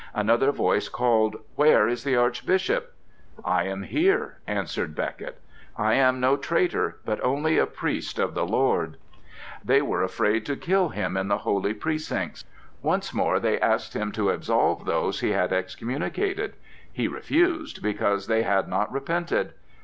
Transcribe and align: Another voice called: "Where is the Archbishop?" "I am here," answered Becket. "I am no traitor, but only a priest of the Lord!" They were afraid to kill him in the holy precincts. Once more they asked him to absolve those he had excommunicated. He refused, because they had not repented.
Another 0.15 0.51
voice 0.51 0.89
called: 0.89 1.37
"Where 1.53 1.87
is 1.87 2.03
the 2.03 2.15
Archbishop?" 2.15 2.95
"I 3.45 3.65
am 3.65 3.83
here," 3.83 4.39
answered 4.47 4.95
Becket. 4.95 5.39
"I 5.77 5.93
am 5.93 6.19
no 6.19 6.37
traitor, 6.37 6.97
but 7.05 7.23
only 7.23 7.59
a 7.59 7.67
priest 7.67 8.17
of 8.17 8.33
the 8.33 8.43
Lord!" 8.43 8.97
They 9.63 9.79
were 9.79 10.01
afraid 10.01 10.43
to 10.47 10.55
kill 10.55 10.89
him 10.89 11.15
in 11.15 11.27
the 11.27 11.37
holy 11.45 11.75
precincts. 11.75 12.43
Once 12.81 13.13
more 13.13 13.39
they 13.39 13.59
asked 13.61 13.95
him 13.95 14.11
to 14.13 14.31
absolve 14.31 14.85
those 14.85 15.19
he 15.19 15.33
had 15.33 15.53
excommunicated. 15.53 16.55
He 16.91 17.07
refused, 17.07 17.83
because 17.83 18.25
they 18.25 18.41
had 18.41 18.67
not 18.67 18.91
repented. 18.91 19.53